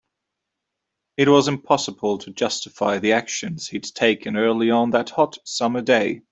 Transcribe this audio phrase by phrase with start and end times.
[1.15, 6.23] It was impossible to justify the actions he'd taken earlier on that hot, summer day.